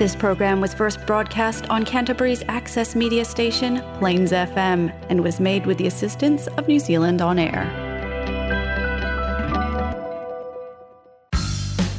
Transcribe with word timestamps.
This 0.00 0.16
program 0.16 0.62
was 0.62 0.72
first 0.72 1.04
broadcast 1.04 1.68
on 1.68 1.84
Canterbury's 1.84 2.42
access 2.48 2.96
media 2.96 3.22
station, 3.22 3.82
Plains 3.98 4.32
FM, 4.32 4.90
and 5.10 5.22
was 5.22 5.38
made 5.40 5.66
with 5.66 5.76
the 5.76 5.86
assistance 5.86 6.46
of 6.56 6.66
New 6.66 6.78
Zealand 6.78 7.20
On 7.20 7.38
Air. 7.38 7.68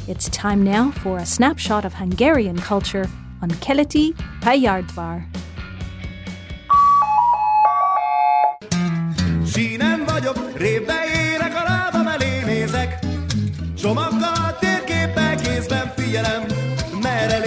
It's 0.08 0.28
time 0.30 0.64
now 0.64 0.90
for 0.90 1.18
a 1.18 1.24
snapshot 1.24 1.84
of 1.84 1.94
Hungarian 1.94 2.58
culture 2.58 3.08
on 3.40 3.50
Keleti 3.50 4.14
Palyaudvar. 4.40 5.31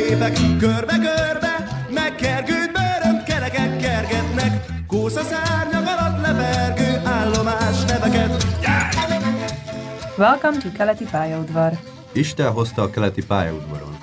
Lépek, 0.10 0.38
körbe-körbe, 0.60 1.84
megkergőd 1.90 2.72
bőrönt 2.72 3.24
kerekek 3.24 3.78
kergetnek. 3.78 4.66
Kósza 4.88 5.22
szárnyak 5.24 5.88
alatt 5.98 6.22
lepergő 6.22 7.02
állomás 7.04 7.84
neveket. 7.84 8.46
Welcome 10.18 10.58
to 10.58 10.72
Keleti 10.78 11.06
pályaudvar. 11.12 11.72
Isten 12.12 12.52
hozta 12.52 12.82
a 12.82 12.90
keleti 12.90 13.26
pályaudvaron. 13.26 13.98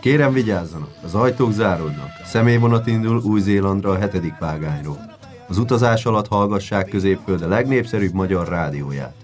Kérem 0.00 0.32
vigyázzanak, 0.32 0.94
az 1.04 1.14
ajtók 1.14 1.52
záródnak. 1.52 2.10
Személyvonat 2.24 2.86
indul 2.86 3.20
Új-Zélandra 3.24 3.90
a 3.90 3.98
hetedik 3.98 4.38
vágányról. 4.38 5.10
Az 5.48 5.58
utazás 5.58 6.04
alatt 6.04 6.28
hallgassák 6.28 6.88
középföld 6.88 7.42
a 7.42 7.48
legnépszerűbb 7.48 8.12
magyar 8.12 8.48
rádióját. 8.48 9.14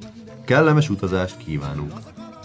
Kellemes 0.44 0.90
utazást 0.90 1.36
kívánunk! 1.36 1.92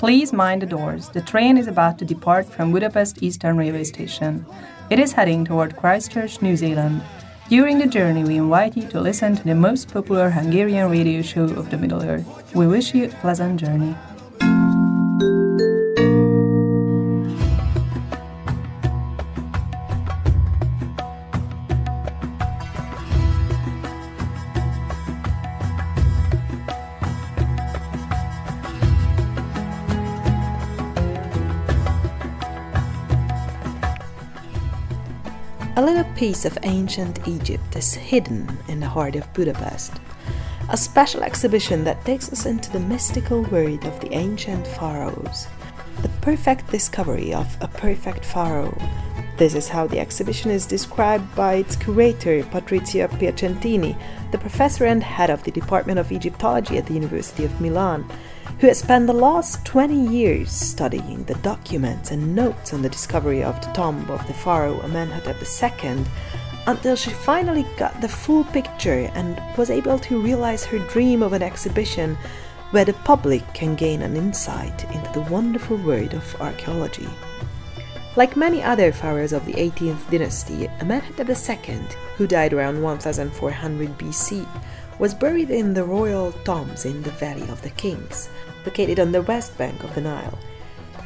Please 0.04 0.34
mind 0.34 0.62
the 0.62 0.66
doors. 0.66 1.08
The 1.08 1.22
train 1.22 1.58
is 1.58 1.66
about 1.66 1.98
to 2.00 2.04
depart 2.04 2.46
from 2.46 2.74
Budapest 2.74 3.24
Eastern 3.24 3.56
Railway 3.56 3.86
Station. 3.86 4.46
It 4.90 5.00
is 5.00 5.14
heading 5.14 5.46
toward 5.46 5.78
Christchurch, 5.78 6.42
New 6.42 6.58
Zealand. 6.58 7.02
During 7.48 7.80
the 7.80 7.88
journey, 7.88 8.26
we 8.26 8.36
invite 8.36 8.76
you 8.76 8.86
to 8.90 9.00
listen 9.00 9.34
to 9.38 9.44
the 9.46 9.56
most 9.56 9.94
popular 9.94 10.30
Hungarian 10.30 10.92
radio 10.92 11.22
show 11.22 11.46
of 11.46 11.70
the 11.70 11.78
Middle 11.78 12.04
Earth. 12.04 12.54
We 12.54 12.68
wish 12.68 12.94
you 12.94 13.06
a 13.06 13.16
pleasant 13.22 13.62
journey. 13.62 13.96
A 35.76 35.82
little 35.82 36.04
piece 36.14 36.46
of 36.46 36.56
ancient 36.62 37.28
Egypt 37.28 37.76
is 37.76 37.96
hidden 37.96 38.60
in 38.68 38.80
the 38.80 38.88
heart 38.88 39.16
of 39.16 39.34
Budapest. 39.34 39.92
A 40.70 40.78
special 40.78 41.24
exhibition 41.24 41.84
that 41.84 42.06
takes 42.06 42.32
us 42.32 42.46
into 42.46 42.72
the 42.72 42.80
mystical 42.80 43.42
world 43.46 43.84
of 43.84 44.00
the 44.00 44.14
ancient 44.14 44.68
pharaohs. 44.68 45.48
The 46.04 46.10
perfect 46.22 46.70
discovery 46.70 47.34
of 47.34 47.58
a 47.60 47.68
perfect 47.68 48.24
pharaoh. 48.24 48.78
This 49.38 49.56
is 49.56 49.68
how 49.68 49.88
the 49.88 50.00
exhibition 50.00 50.52
is 50.52 50.68
described 50.68 51.36
by 51.36 51.56
its 51.56 51.76
curator, 51.76 52.44
Patrizia 52.44 53.10
Piacentini, 53.10 54.00
the 54.32 54.38
professor 54.38 54.86
and 54.86 55.02
head 55.02 55.32
of 55.32 55.44
the 55.44 55.50
Department 55.50 55.98
of 55.98 56.12
Egyptology 56.12 56.78
at 56.78 56.86
the 56.86 56.94
University 56.94 57.46
of 57.46 57.60
Milan, 57.60 58.08
who 58.64 58.70
has 58.70 58.80
spent 58.80 59.08
the 59.08 59.12
last 59.12 59.66
20 59.66 59.94
years 59.94 60.50
studying 60.50 61.22
the 61.26 61.36
documents 61.40 62.12
and 62.12 62.34
notes 62.34 62.74
on 62.74 62.82
the 62.82 62.88
discovery 62.88 63.44
of 63.44 63.60
the 63.60 63.70
tomb 63.74 64.10
of 64.10 64.26
the 64.26 64.34
pharaoh 64.34 64.80
Amenhotep 64.84 65.36
II 65.44 66.06
until 66.68 66.96
she 66.96 67.10
finally 67.10 67.66
got 67.76 68.00
the 68.00 68.08
full 68.08 68.46
picture 68.46 69.12
and 69.16 69.38
was 69.58 69.70
able 69.70 70.00
to 70.00 70.22
realize 70.22 70.64
her 70.64 70.80
dream 70.88 71.22
of 71.22 71.34
an 71.34 71.44
exhibition 71.44 72.16
where 72.72 72.86
the 72.86 72.94
public 73.04 73.44
can 73.54 73.76
gain 73.76 74.02
an 74.02 74.16
insight 74.16 74.86
into 74.94 75.12
the 75.12 75.30
wonderful 75.30 75.76
world 75.76 76.14
of 76.14 76.42
archaeology. 76.42 77.10
Like 78.16 78.38
many 78.38 78.64
other 78.64 78.94
pharaohs 78.94 79.34
of 79.34 79.46
the 79.46 79.56
18th 79.56 80.10
dynasty, 80.10 80.70
Amenhotep 80.80 81.28
II, 81.28 81.80
who 82.16 82.28
died 82.28 82.54
around 82.54 82.82
1400 82.82 83.98
BC, 83.98 84.48
was 85.00 85.14
buried 85.14 85.50
in 85.50 85.74
the 85.74 85.84
royal 85.84 86.32
tombs 86.46 86.86
in 86.86 87.02
the 87.02 87.12
Valley 87.12 87.50
of 87.50 87.62
the 87.62 87.72
Kings, 87.72 88.30
located 88.66 89.00
on 89.00 89.12
the 89.12 89.22
west 89.22 89.58
bank 89.58 89.84
of 89.84 89.94
the 89.96 90.02
Nile. 90.02 90.38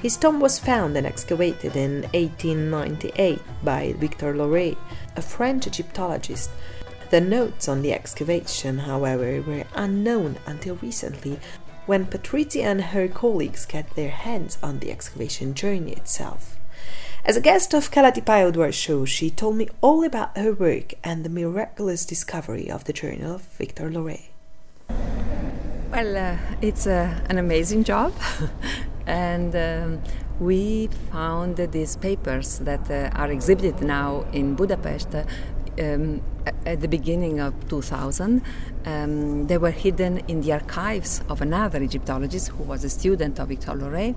His 0.01 0.15
tomb 0.15 0.39
was 0.39 0.59
found 0.59 0.95
and 0.95 1.07
excavated 1.07 1.75
in 1.75 2.03
1898 2.13 3.41
by 3.63 3.93
Victor 3.97 4.33
Loret, 4.33 4.77
a 5.15 5.21
French 5.21 5.65
Egyptologist. 5.65 6.51
The 7.09 7.21
notes 7.21 7.67
on 7.67 7.81
the 7.81 7.93
excavation, 7.93 8.79
however, 8.79 9.41
were 9.41 9.63
unknown 9.73 10.37
until 10.45 10.75
recently 10.75 11.39
when 11.87 12.05
Patrizia 12.05 12.63
and 12.63 12.81
her 12.81 13.07
colleagues 13.07 13.65
got 13.65 13.95
their 13.95 14.11
hands 14.11 14.57
on 14.61 14.79
the 14.79 14.91
excavation 14.91 15.53
journey 15.53 15.93
itself. 15.93 16.57
As 17.25 17.35
a 17.35 17.41
guest 17.41 17.73
of 17.73 17.89
Keleti 17.91 18.23
Palyaudvar 18.23 18.73
show, 18.73 19.03
she 19.05 19.29
told 19.29 19.55
me 19.55 19.67
all 19.81 20.03
about 20.03 20.37
her 20.37 20.53
work 20.53 20.93
and 21.03 21.23
the 21.23 21.29
miraculous 21.29 22.05
discovery 22.05 22.69
of 22.69 22.83
the 22.83 22.93
journal 22.93 23.35
of 23.35 23.41
Victor 23.41 23.89
Loret. 23.89 24.29
Well, 25.97 26.15
uh, 26.15 26.37
it's 26.61 26.85
uh, 26.85 27.09
an 27.27 27.39
amazing 27.39 27.83
job, 27.83 28.13
and 29.07 29.55
um, 29.55 30.03
we 30.39 30.89
found 31.11 31.57
these 31.57 31.95
papers 31.95 32.59
that 32.59 32.91
uh, 32.91 33.09
are 33.19 33.31
exhibited 33.31 33.81
now 33.81 34.23
in 34.31 34.53
Budapest. 34.53 35.15
uh, 35.15 35.23
Um, 35.79 36.21
at 36.65 36.81
the 36.81 36.87
beginning 36.87 37.39
of 37.39 37.53
2000, 37.69 38.41
um, 38.85 39.47
they 39.47 39.57
were 39.59 39.71
hidden 39.71 40.17
in 40.27 40.41
the 40.41 40.53
archives 40.53 41.21
of 41.29 41.41
another 41.41 41.81
Egyptologist 41.83 42.47
who 42.49 42.63
was 42.63 42.83
a 42.83 42.89
student 42.89 43.39
of 43.39 43.47
Victor 43.47 43.73
Loret, 43.73 44.15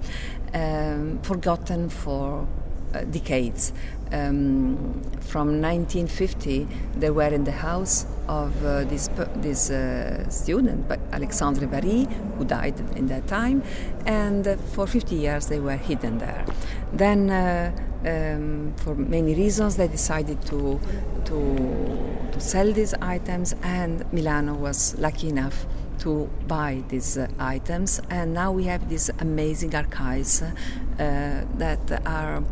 um, 0.54 1.18
forgotten 1.22 1.88
for 1.90 2.46
uh, 2.94 3.04
decades. 3.04 3.72
Um, 4.12 5.02
from 5.20 5.60
1950, 5.62 6.66
they 6.96 7.10
were 7.10 7.28
in 7.28 7.44
the 7.44 7.52
house 7.52 8.06
of 8.26 8.64
uh, 8.64 8.84
this 8.84 9.08
this 9.36 9.70
uh, 9.70 10.28
student, 10.28 10.90
Alexandre 11.12 11.66
Varille, 11.66 12.06
who 12.36 12.44
died 12.44 12.74
in 12.96 13.06
that 13.06 13.28
time, 13.28 13.62
and 14.06 14.46
uh, 14.46 14.56
for 14.56 14.86
50 14.86 15.14
years 15.14 15.46
they 15.46 15.60
were 15.60 15.76
hidden 15.76 16.18
there. 16.18 16.44
Then, 16.92 17.30
uh, 17.30 17.72
um, 18.04 18.74
for 18.76 18.94
many 18.94 19.34
reasons, 19.34 19.76
they 19.76 19.88
decided 19.88 20.40
to 20.46 20.80
to 21.26 21.38
to 22.32 22.40
sell 22.40 22.72
these 22.72 22.94
items, 22.94 23.54
and 23.62 24.04
Milano 24.12 24.54
was 24.54 24.98
lucky 24.98 25.28
enough 25.28 25.66
to 26.00 26.28
buy 26.48 26.82
these 26.88 27.18
uh, 27.18 27.28
items, 27.38 28.00
and 28.10 28.34
now 28.34 28.50
we 28.50 28.64
have 28.64 28.88
these 28.88 29.10
amazing 29.20 29.74
archives 29.74 30.42
uh, 30.42 30.48
that 30.98 32.02
are 32.06 32.42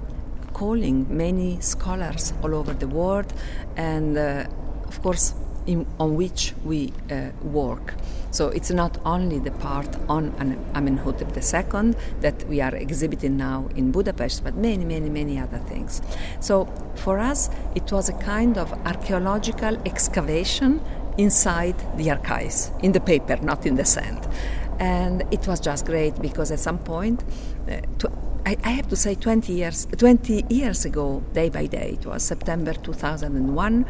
calling 0.59 1.07
many 1.09 1.61
scholars 1.61 2.33
all 2.43 2.53
over 2.55 2.75
the 2.75 2.89
world, 2.89 3.33
and 3.77 4.19
uh, 4.19 4.45
of 4.89 5.01
course, 5.03 5.35
in, 5.67 5.87
on 6.01 6.17
which 6.17 6.55
we 6.65 6.93
uh, 7.11 7.31
work. 7.43 7.95
So 8.31 8.49
it's 8.49 8.71
not 8.71 8.99
only 9.05 9.39
the 9.39 9.53
part 9.53 9.89
on 10.09 10.33
Amenhotep 10.75 11.37
II 11.37 11.95
that 12.21 12.45
we 12.49 12.61
are 12.61 12.75
exhibiting 12.75 13.37
now 13.37 13.69
in 13.77 13.93
Budapest, 13.93 14.43
but 14.43 14.55
many, 14.57 14.85
many, 14.85 15.09
many 15.09 15.39
other 15.39 15.59
things. 15.59 16.03
So 16.41 16.67
for 16.97 17.19
us, 17.19 17.51
it 17.75 17.93
was 17.93 18.09
a 18.09 18.15
kind 18.15 18.59
of 18.59 18.73
archaeological 18.85 19.77
excavation 19.87 20.81
inside 21.19 21.77
the 21.97 22.11
archives, 22.11 22.71
in 22.83 22.93
the 22.93 23.01
paper, 23.01 23.37
not 23.43 23.67
in 23.67 23.77
the 23.77 23.85
sand. 23.85 24.27
And 24.81 25.25
it 25.31 25.47
was 25.47 25.61
just 25.61 25.87
great 25.87 26.21
because 26.21 26.51
at 26.51 26.61
some 26.61 26.79
point, 26.79 27.25
uh, 27.69 27.81
I, 28.49 28.57
I 28.65 28.71
have 28.71 28.89
to 28.89 28.97
say 28.97 29.15
20 29.15 29.53
years 29.53 29.87
20 29.99 30.47
years 30.49 30.87
ago 30.87 31.23
day 31.35 31.51
by 31.51 31.67
day 31.67 31.99
it 32.01 32.07
was 32.07 32.23
september 32.23 32.73
2001 32.73 33.83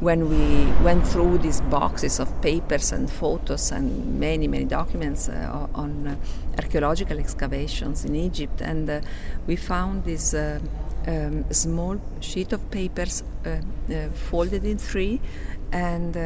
when 0.00 0.28
we 0.28 0.70
went 0.84 1.06
through 1.06 1.38
these 1.38 1.62
boxes 1.62 2.20
of 2.20 2.28
papers 2.42 2.92
and 2.92 3.10
photos 3.10 3.72
and 3.72 4.20
many 4.20 4.46
many 4.48 4.66
documents 4.66 5.30
uh, 5.30 5.66
on 5.74 6.06
uh, 6.06 6.16
archaeological 6.58 7.18
excavations 7.18 8.04
in 8.04 8.14
egypt 8.14 8.60
and 8.60 8.90
uh, 8.90 9.00
we 9.46 9.56
found 9.56 10.04
this 10.04 10.34
uh, 10.34 10.60
um, 11.06 11.50
small 11.50 11.98
sheet 12.20 12.52
of 12.52 12.60
papers 12.70 13.24
uh, 13.46 13.48
uh, 13.48 14.10
folded 14.10 14.62
in 14.66 14.76
three 14.76 15.22
and 15.72 16.18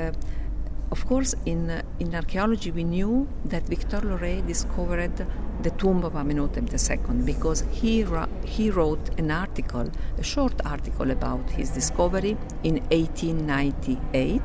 of 0.91 1.05
course, 1.07 1.35
in, 1.45 1.83
in 1.99 2.15
archaeology, 2.15 2.71
we 2.71 2.85
knew 2.85 3.27
that 3.45 3.65
Victor 3.65 4.01
Loret 4.01 4.47
discovered 4.47 5.27
the 5.63 5.71
tomb 5.71 6.05
of 6.05 6.15
Amenhotep 6.15 6.65
II 6.73 7.23
because 7.25 7.65
he, 7.71 8.05
he 8.45 8.71
wrote 8.71 9.19
an 9.19 9.31
article, 9.31 9.91
a 10.19 10.23
short 10.23 10.55
article 10.65 11.11
about 11.11 11.51
his 11.51 11.71
discovery 11.71 12.37
in 12.63 12.75
1898. 12.91 14.43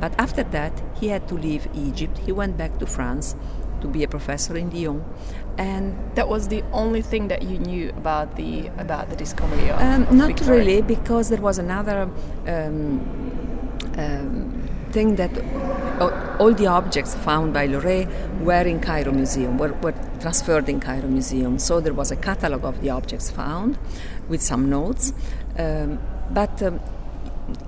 But 0.00 0.18
after 0.18 0.42
that, 0.42 0.72
he 1.00 1.08
had 1.08 1.28
to 1.28 1.34
leave 1.34 1.68
Egypt. 1.74 2.18
He 2.18 2.32
went 2.32 2.56
back 2.56 2.78
to 2.78 2.86
France 2.86 3.36
to 3.80 3.88
be 3.88 4.02
a 4.04 4.08
professor 4.08 4.56
in 4.56 4.70
Lyon. 4.70 5.04
and 5.58 5.94
that 6.14 6.28
was 6.28 6.48
the 6.48 6.62
only 6.72 7.02
thing 7.02 7.28
that 7.28 7.42
you 7.42 7.58
knew 7.58 7.90
about 7.90 8.36
the 8.36 8.68
about 8.78 9.10
the 9.10 9.16
discovery 9.16 9.68
of, 9.70 9.80
um, 9.80 10.02
of 10.04 10.12
not 10.12 10.28
Victoria. 10.28 10.60
really 10.60 10.82
because 10.82 11.28
there 11.28 11.40
was 11.40 11.58
another 11.58 12.08
um, 12.46 13.00
um, 13.98 14.61
thing 14.92 15.16
that 15.16 15.30
all 16.38 16.52
the 16.54 16.66
objects 16.66 17.14
found 17.14 17.52
by 17.52 17.66
Loret 17.68 18.08
were 18.40 18.62
in 18.62 18.80
Cairo 18.80 19.12
Museum, 19.12 19.58
were, 19.58 19.72
were 19.74 19.94
transferred 20.20 20.68
in 20.68 20.80
Cairo 20.80 21.08
Museum. 21.08 21.58
So 21.58 21.80
there 21.80 21.94
was 21.94 22.10
a 22.10 22.16
catalog 22.16 22.64
of 22.64 22.80
the 22.80 22.90
objects 22.90 23.30
found 23.30 23.78
with 24.28 24.42
some 24.42 24.68
notes. 24.68 25.12
Um, 25.58 25.98
but, 26.30 26.62
um, 26.62 26.80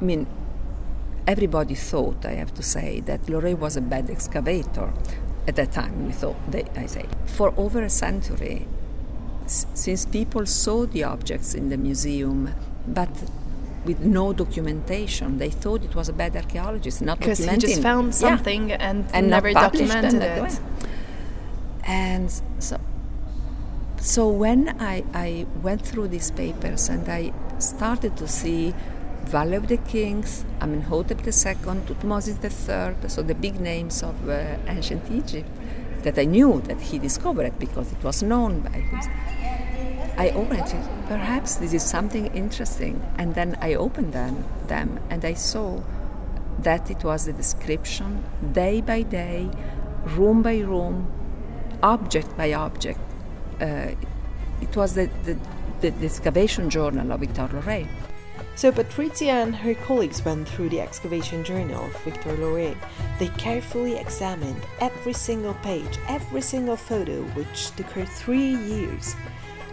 I 0.01 0.05
mean, 0.05 0.27
everybody 1.27 1.75
thought, 1.75 2.25
I 2.25 2.33
have 2.33 2.53
to 2.55 2.63
say, 2.63 3.01
that 3.01 3.23
Loret 3.27 3.59
was 3.59 3.77
a 3.77 3.81
bad 3.81 4.11
excavator. 4.11 4.93
At 5.47 5.57
that 5.57 5.73
time, 5.73 6.07
we 6.07 6.13
thought, 6.13 6.37
they, 6.51 6.65
I 6.77 6.87
say. 6.87 7.05
For 7.27 7.53
over 7.57 7.83
a 7.83 7.91
century, 7.91 8.67
s- 9.45 9.67
since 9.75 10.07
people 10.07 10.47
saw 10.47 10.87
the 10.87 11.05
objects 11.05 11.55
in 11.55 11.69
the 11.69 11.77
museum, 11.77 12.55
but 12.87 13.11
with 13.85 14.01
no 14.01 14.33
documentation. 14.33 15.39
They 15.39 15.51
thought 15.51 15.85
it 15.85 15.95
was 15.95 16.09
a 16.09 16.13
bad 16.13 16.35
archaeologist, 16.37 17.03
not 17.03 17.19
because 17.19 17.39
he 17.39 17.57
just 17.57 17.83
found 17.83 18.07
Yeah. 18.09 18.13
something 18.13 18.73
and, 18.73 19.05
and 19.13 19.29
never 19.31 19.53
documented 19.53 20.23
it. 20.23 20.61
And 21.87 22.31
so, 22.59 22.81
so 24.01 24.29
when 24.29 24.75
I, 24.81 25.05
I 25.13 25.47
went 25.63 25.83
through 25.83 26.09
these 26.09 26.31
papers 26.31 26.89
and 26.89 27.09
I 27.09 27.33
started 27.59 28.17
to 28.17 28.27
see 28.29 28.75
Valley 29.27 29.57
of 29.57 29.69
the 29.69 29.77
Kings, 29.79 30.45
Amenhotep 30.61 31.19
II, 31.27 31.33
Tutmosis 31.89 32.37
III, 32.43 33.09
so 33.09 33.23
the 33.23 33.35
big 33.35 33.61
names 33.61 34.03
of 34.03 34.29
uh, 34.29 34.57
ancient 34.69 35.11
Egypt 35.11 35.49
that 36.03 36.19
I 36.19 36.25
knew 36.25 36.61
that 36.67 36.81
he 36.81 36.99
discovered 36.99 37.59
because 37.59 37.91
it 37.93 38.03
was 38.05 38.23
known 38.23 38.61
by 38.61 38.71
him. 38.79 39.01
I 40.17 40.31
opened 40.31 40.69
it. 40.69 41.07
Perhaps 41.09 41.57
this 41.57 41.73
is 41.73 41.83
something 41.83 42.27
interesting. 42.35 43.03
And 43.19 43.35
then 43.35 43.59
I 43.61 43.75
opened 43.75 44.13
them, 44.13 44.45
them 44.69 45.01
and 45.11 45.25
I 45.25 45.35
saw 45.35 45.83
that 46.61 46.91
it 46.91 47.03
was 47.05 47.27
the 47.27 47.33
description, 47.33 48.25
day 48.53 48.81
by 48.81 49.03
day, 49.03 49.51
room 50.05 50.43
by 50.43 50.59
room, 50.61 51.11
object 51.83 52.37
by 52.37 52.53
object. 52.53 53.01
Uh, 53.61 53.91
it 54.61 54.77
was 54.77 54.95
the, 54.95 55.11
the, 55.25 55.37
the, 55.81 55.91
the 55.91 56.07
excavation 56.07 56.71
journal 56.71 57.13
of 57.13 57.21
Victor 57.21 57.49
Loret. 57.49 57.89
So 58.57 58.71
Patrizia 58.71 59.43
and 59.43 59.55
her 59.57 59.75
colleagues 59.75 60.25
went 60.25 60.49
through 60.49 60.69
the 60.69 60.81
excavation 60.81 61.43
journal 61.43 61.87
of 61.87 62.05
Victor 62.05 62.37
Loret. 62.37 62.77
They 63.19 63.29
carefully 63.29 63.97
examined 63.97 64.63
every 64.81 65.13
single 65.13 65.55
page, 65.55 65.99
every 66.09 66.41
single 66.41 66.77
photo, 66.77 67.23
which 67.35 67.71
took 67.73 67.87
her 67.87 68.07
three 68.07 68.55
years. 68.55 69.17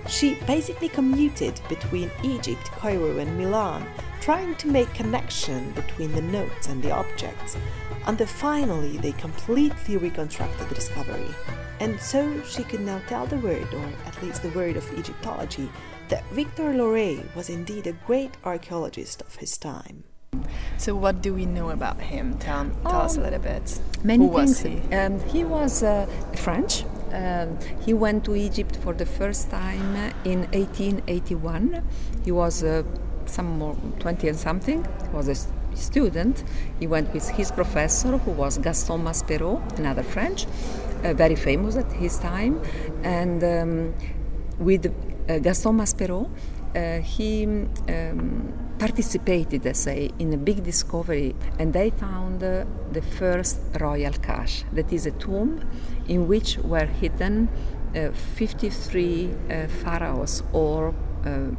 She 0.07 0.35
basically 0.47 0.89
commuted 0.89 1.59
between 1.69 2.11
Egypt, 2.23 2.71
Cairo, 2.71 3.17
and 3.17 3.37
Milan, 3.37 3.85
trying 4.19 4.55
to 4.55 4.67
make 4.67 4.93
connection 4.93 5.71
between 5.71 6.11
the 6.13 6.21
notes 6.21 6.67
and 6.67 6.81
the 6.81 6.91
objects, 6.91 7.57
until 8.07 8.27
finally 8.27 8.97
they 8.97 9.13
completely 9.13 9.97
reconstructed 9.97 10.67
the 10.67 10.75
discovery. 10.75 11.33
And 11.79 11.99
so 11.99 12.41
she 12.43 12.63
could 12.63 12.81
now 12.81 13.01
tell 13.07 13.25
the 13.25 13.37
word, 13.37 13.73
or 13.73 13.85
at 14.05 14.21
least 14.21 14.43
the 14.43 14.49
word 14.49 14.77
of 14.77 14.85
Egyptology, 14.97 15.69
that 16.09 16.23
Victor 16.31 16.73
Loret 16.73 17.33
was 17.35 17.49
indeed 17.49 17.87
a 17.87 17.93
great 17.93 18.37
archaeologist 18.43 19.21
of 19.21 19.35
his 19.35 19.57
time. 19.57 20.03
So, 20.77 20.95
what 20.95 21.21
do 21.21 21.33
we 21.33 21.45
know 21.45 21.69
about 21.69 21.99
him? 21.99 22.37
Tell, 22.39 22.69
tell 22.83 23.01
us 23.01 23.17
a 23.17 23.21
little 23.21 23.39
bit. 23.39 23.79
Many 24.03 24.25
Who 24.25 24.31
was 24.31 24.61
things. 24.61 24.87
he? 24.89 24.95
Um, 24.95 25.19
he 25.29 25.43
was 25.43 25.83
uh, 25.83 26.05
French. 26.35 26.83
Um, 27.13 27.57
he 27.85 27.93
went 27.93 28.25
to 28.25 28.35
Egypt 28.35 28.77
for 28.77 28.93
the 28.93 29.05
first 29.05 29.49
time 29.49 29.95
in 30.25 30.41
1881. 30.51 31.83
He 32.23 32.31
was 32.31 32.63
uh, 32.63 32.83
some 33.25 33.57
more 33.59 33.75
20 33.99 34.29
and 34.29 34.37
something. 34.37 34.83
He 34.83 35.15
was 35.15 35.27
a 35.27 35.35
student. 35.75 36.43
He 36.79 36.87
went 36.87 37.13
with 37.13 37.27
his 37.29 37.51
professor, 37.51 38.17
who 38.17 38.31
was 38.31 38.57
Gaston 38.57 39.03
Maspero, 39.03 39.61
another 39.77 40.03
French, 40.03 40.45
uh, 41.03 41.13
very 41.13 41.35
famous 41.35 41.75
at 41.75 41.91
his 41.93 42.17
time, 42.19 42.61
and 43.03 43.43
um, 43.43 43.93
with 44.59 44.93
uh, 45.29 45.39
Gaston 45.39 45.77
Maspero, 45.77 46.29
uh, 46.75 47.01
he 47.01 47.45
um, 47.45 48.53
participated, 48.81 49.67
I 49.67 49.73
say, 49.73 50.09
in 50.17 50.33
a 50.33 50.37
big 50.37 50.63
discovery, 50.63 51.35
and 51.59 51.71
they 51.71 51.91
found 51.91 52.41
uh, 52.43 52.65
the 52.91 53.03
first 53.03 53.59
royal 53.79 54.13
cache. 54.13 54.63
That 54.73 54.91
is 54.91 55.05
a 55.05 55.11
tomb 55.11 55.61
in 56.07 56.27
which 56.27 56.57
were 56.57 56.87
hidden 56.87 57.47
uh, 57.95 58.09
53 58.11 59.29
uh, 59.51 59.67
pharaohs 59.67 60.41
or 60.51 60.95
uh, 61.23 61.49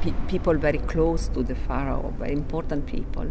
pe- 0.00 0.14
people 0.28 0.54
very 0.54 0.78
close 0.78 1.28
to 1.28 1.42
the 1.42 1.54
pharaoh, 1.54 2.14
very 2.16 2.32
important 2.32 2.86
people. 2.86 3.28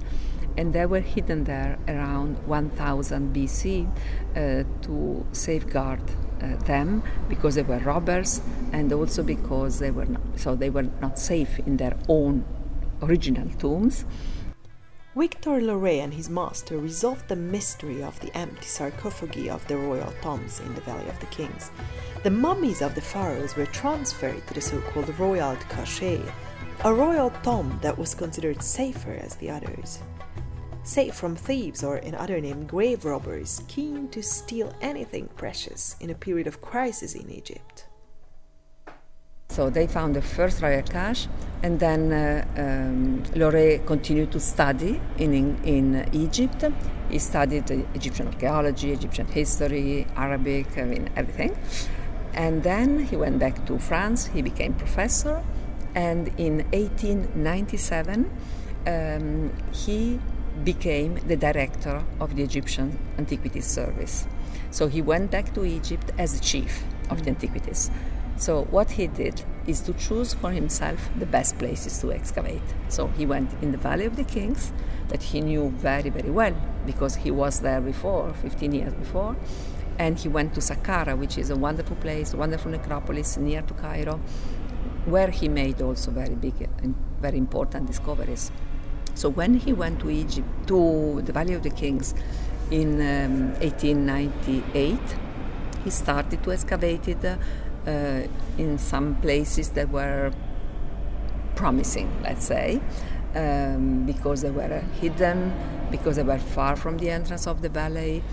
And 0.55 0.71
they 0.71 0.85
were 0.85 0.99
hidden 0.99 1.45
there 1.45 1.79
around 1.87 2.37
1000 2.45 3.35
BC 3.35 3.87
uh, 3.87 4.63
to 4.83 5.25
safeguard 5.31 5.99
uh, 6.43 6.57
them 6.65 7.01
because 7.27 7.55
they 7.55 7.63
were 7.63 7.79
robbers 7.79 8.41
and 8.71 8.93
also 8.93 9.23
because 9.23 9.79
they 9.79 9.89
were 9.89 10.05
not, 10.05 10.21
so 10.35 10.55
they 10.55 10.69
were 10.69 10.87
not 11.01 11.17
safe 11.17 11.57
in 11.65 11.77
their 11.77 11.97
own 12.07 12.45
original 13.01 13.49
tombs. 13.57 14.05
Victor 15.15 15.61
Loret 15.61 16.03
and 16.03 16.13
his 16.13 16.29
master 16.29 16.77
resolved 16.77 17.29
the 17.29 17.35
mystery 17.35 18.03
of 18.03 18.19
the 18.19 18.35
empty 18.37 18.65
sarcophagi 18.65 19.49
of 19.49 19.65
the 19.67 19.77
royal 19.77 20.13
tombs 20.21 20.59
in 20.59 20.75
the 20.75 20.81
Valley 20.81 21.07
of 21.07 21.19
the 21.21 21.25
Kings. 21.27 21.71
The 22.23 22.31
mummies 22.31 22.81
of 22.81 22.95
the 22.95 23.01
pharaohs 23.01 23.55
were 23.55 23.65
transferred 23.67 24.45
to 24.47 24.53
the 24.53 24.61
so 24.61 24.81
called 24.81 25.17
royal 25.17 25.55
cache, 25.69 26.19
a 26.83 26.93
royal 26.93 27.29
tomb 27.43 27.79
that 27.81 27.97
was 27.97 28.13
considered 28.13 28.61
safer 28.61 29.13
as 29.13 29.35
the 29.35 29.49
others. 29.49 29.99
Safe 30.83 31.15
from 31.15 31.35
thieves 31.35 31.83
or, 31.83 31.97
in 31.97 32.13
other 32.13 32.39
name, 32.41 32.67
grave 32.67 33.05
robbers 33.05 33.63
keen 33.67 34.07
to 34.09 34.21
steal 34.21 34.75
anything 34.81 35.29
precious 35.35 35.95
in 35.99 36.09
a 36.09 36.15
period 36.15 36.45
of 36.45 36.61
crisis 36.61 37.15
in 37.15 37.31
Egypt. 37.31 37.85
So 39.55 39.69
they 39.69 39.87
found 39.87 40.17
the 40.17 40.21
first 40.21 40.61
royal 40.61 40.81
cache, 40.81 41.29
and 41.63 41.79
then 41.79 42.11
uh, 42.11 42.43
um, 42.57 43.23
Loret 43.35 43.85
continued 43.85 44.33
to 44.33 44.39
study 44.41 44.99
in, 45.17 45.33
in, 45.33 45.63
in 45.63 46.09
Egypt. 46.11 46.65
He 47.09 47.19
studied 47.19 47.71
Egyptian 47.93 48.27
archaeology, 48.27 48.91
Egyptian 48.91 49.27
history, 49.27 50.07
Arabic, 50.17 50.77
I 50.77 50.83
mean, 50.83 51.09
everything. 51.15 51.55
And 52.33 52.63
then 52.63 53.05
he 53.05 53.15
went 53.15 53.39
back 53.39 53.65
to 53.67 53.79
France, 53.79 54.25
he 54.25 54.41
became 54.41 54.73
professor, 54.73 55.41
and 55.95 56.27
in 56.37 56.65
1897 56.73 58.29
um, 58.87 59.53
he 59.71 60.19
became 60.65 61.15
the 61.27 61.37
director 61.37 62.03
of 62.19 62.35
the 62.35 62.43
Egyptian 62.43 62.99
Antiquities 63.17 63.65
Service. 63.65 64.27
So 64.71 64.89
he 64.89 65.01
went 65.01 65.31
back 65.31 65.53
to 65.53 65.63
Egypt 65.63 66.11
as 66.17 66.37
the 66.37 66.43
chief 66.43 66.83
of 67.09 67.23
the 67.23 67.29
antiquities. 67.29 67.89
So 68.37 68.63
what 68.65 68.91
he 68.91 69.07
did 69.07 69.43
is 69.65 69.81
to 69.81 69.93
choose 69.93 70.33
for 70.33 70.51
himself 70.51 71.09
the 71.17 71.25
best 71.25 71.57
places 71.57 71.99
to 72.01 72.11
excavate. 72.11 72.61
So 72.89 73.07
he 73.07 73.25
went 73.25 73.51
in 73.61 73.71
the 73.71 73.77
Valley 73.77 74.05
of 74.05 74.15
the 74.15 74.23
Kings, 74.23 74.71
that 75.09 75.21
he 75.21 75.41
knew 75.41 75.69
very 75.69 76.09
very 76.09 76.29
well 76.29 76.55
because 76.85 77.15
he 77.15 77.31
was 77.31 77.61
there 77.61 77.81
before, 77.81 78.33
15 78.33 78.71
years 78.71 78.93
before, 78.93 79.35
and 79.97 80.19
he 80.19 80.27
went 80.27 80.53
to 80.55 80.59
Saqqara, 80.59 81.17
which 81.17 81.37
is 81.37 81.49
a 81.49 81.55
wonderful 81.55 81.95
place, 81.97 82.33
wonderful 82.33 82.71
necropolis 82.71 83.37
near 83.37 83.61
to 83.61 83.73
Cairo, 83.73 84.19
where 85.05 85.29
he 85.29 85.47
made 85.47 85.81
also 85.81 86.11
very 86.11 86.35
big 86.35 86.69
and 86.81 86.95
very 87.21 87.37
important 87.37 87.87
discoveries. 87.87 88.51
So 89.13 89.29
when 89.29 89.53
he 89.53 89.71
went 89.71 90.01
to 90.01 90.09
Egypt, 90.09 90.47
to 90.67 91.21
the 91.23 91.31
Valley 91.31 91.53
of 91.53 91.63
the 91.63 91.69
Kings 91.69 92.13
in 92.69 92.95
um, 92.95 93.53
1898, 93.61 94.99
he 95.83 95.89
started 95.89 96.43
to 96.43 96.51
excavate 96.51 97.07
it 97.07 97.23
uh, 97.23 97.37
in 97.85 98.77
some 98.77 99.15
places 99.21 99.69
that 99.71 99.89
were 99.89 100.31
promising, 101.55 102.09
let's 102.23 102.45
say, 102.45 102.81
um, 103.35 104.05
because 104.05 104.41
they 104.41 104.51
were 104.51 104.83
hidden, 104.99 105.53
because 105.91 106.15
they 106.15 106.23
were 106.23 106.39
far 106.39 106.75
from 106.75 106.97
the 106.97 107.09
entrance 107.09 107.47
of 107.47 107.61
the 107.61 107.69
valley. 107.69 108.23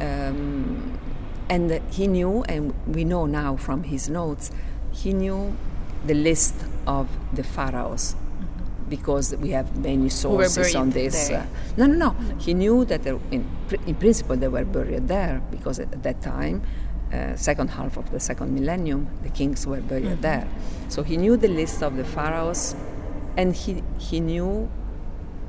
Um, 0.00 0.98
and 1.48 1.80
he 1.92 2.06
knew, 2.06 2.42
and 2.44 2.72
we 2.86 3.04
know 3.04 3.26
now 3.26 3.56
from 3.56 3.82
his 3.84 4.08
notes, 4.08 4.50
he 4.92 5.12
knew 5.12 5.56
the 6.06 6.14
list 6.14 6.54
of 6.86 7.08
the 7.32 7.42
pharaohs 7.42 8.16
because 8.88 9.34
we 9.36 9.50
have 9.50 9.76
many 9.76 10.08
sources 10.08 10.74
on 10.74 10.90
this. 10.90 11.30
Uh, 11.30 11.46
no, 11.76 11.86
no, 11.86 12.10
no. 12.10 12.38
He 12.38 12.54
knew 12.54 12.84
that 12.86 13.04
there, 13.04 13.18
in, 13.30 13.46
in 13.86 13.94
principle 13.94 14.36
they 14.36 14.48
were 14.48 14.64
buried 14.64 15.08
there 15.08 15.42
because 15.50 15.78
at 15.78 16.02
that 16.02 16.20
time, 16.22 16.62
uh, 17.12 17.36
second 17.36 17.68
half 17.68 17.96
of 17.96 18.10
the 18.10 18.20
second 18.20 18.54
millennium, 18.54 19.08
the 19.22 19.28
kings 19.30 19.66
were 19.66 19.80
buried 19.80 20.22
there. 20.22 20.46
So 20.88 21.02
he 21.02 21.16
knew 21.16 21.36
the 21.36 21.48
list 21.48 21.82
of 21.82 21.96
the 21.96 22.04
pharaohs, 22.04 22.74
and 23.36 23.54
he 23.54 23.82
he 23.98 24.20
knew 24.20 24.70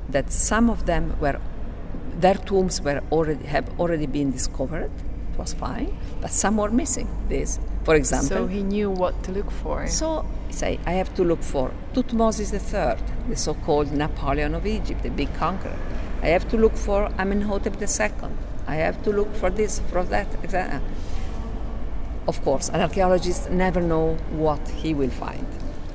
that 0.08 0.30
some 0.30 0.70
of 0.70 0.86
them 0.86 1.16
were 1.20 1.40
their 2.20 2.34
tombs 2.34 2.80
were 2.80 3.00
already 3.10 3.46
have 3.46 3.68
already 3.78 4.06
been 4.06 4.30
discovered, 4.30 4.90
it 5.32 5.38
was 5.38 5.54
fine, 5.54 5.96
but 6.20 6.30
some 6.30 6.56
were 6.56 6.70
missing 6.70 7.08
this, 7.28 7.58
for 7.84 7.94
example. 7.94 8.36
So 8.36 8.46
he 8.46 8.62
knew 8.62 8.90
what 8.90 9.22
to 9.24 9.32
look 9.32 9.50
for. 9.50 9.86
So 9.86 10.26
say 10.50 10.78
I 10.86 10.92
have 10.92 11.14
to 11.14 11.24
look 11.24 11.42
for 11.42 11.70
Tutmosis 11.94 12.52
III, 12.52 13.02
the 13.28 13.36
so-called 13.36 13.92
Napoleon 13.92 14.54
of 14.54 14.66
Egypt, 14.66 15.02
the 15.02 15.10
big 15.10 15.32
conqueror. 15.34 15.78
I 16.22 16.28
have 16.28 16.48
to 16.50 16.56
look 16.56 16.76
for 16.76 17.10
Amenhotep 17.18 17.80
II. 17.80 18.30
I 18.66 18.76
have 18.76 19.02
to 19.02 19.10
look 19.10 19.34
for 19.34 19.50
this, 19.50 19.80
for 19.90 20.04
that, 20.04 20.28
etc. 20.44 20.80
Of 22.28 22.42
course, 22.44 22.68
an 22.68 22.80
archaeologist 22.80 23.50
never 23.50 23.80
know 23.80 24.14
what 24.30 24.60
he 24.68 24.94
will 24.94 25.10
find. 25.10 25.46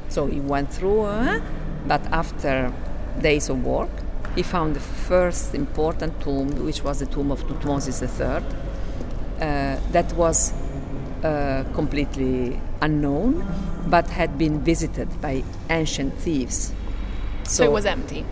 So 0.09 0.25
he 0.25 0.39
went 0.39 0.71
through, 0.73 1.01
uh, 1.01 1.39
but 1.87 2.01
after 2.11 2.73
days 3.21 3.49
of 3.49 3.63
work, 3.63 3.89
he 4.35 4.43
found 4.43 4.75
the 4.75 4.79
first 4.79 5.55
important 5.55 6.19
tomb, 6.21 6.63
which 6.65 6.83
was 6.83 6.99
the 6.99 7.05
tomb 7.05 7.31
of 7.31 7.43
Tutmosis 7.47 8.01
III. 8.01 8.45
Uh, 9.39 9.79
that 9.91 10.13
was 10.13 10.53
uh, 11.23 11.63
completely 11.73 12.59
unknown, 12.81 13.45
but 13.87 14.07
had 14.09 14.37
been 14.37 14.59
visited 14.63 15.21
by 15.21 15.43
ancient 15.69 16.13
thieves. 16.15 16.73
So, 17.43 17.63
it 17.63 17.71
was 17.71 17.85
empty. 17.85 18.25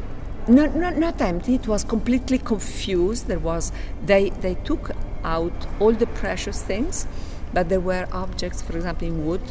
No, 0.48 0.68
no, 0.68 0.92
not 0.92 1.20
empty. 1.22 1.56
It 1.56 1.68
was 1.68 1.84
completely 1.84 2.38
confused. 2.38 3.28
There 3.28 3.40
was 3.40 3.72
they 4.06 4.30
they 4.30 4.56
took 4.56 4.92
out 5.24 5.54
all 5.80 5.94
the 5.94 6.06
precious 6.08 6.62
things, 6.62 7.08
but 7.56 7.70
there 7.70 7.80
were 7.92 8.06
objects, 8.12 8.62
for 8.62 8.74
example, 8.80 9.08
in 9.08 9.26
wood, 9.28 9.42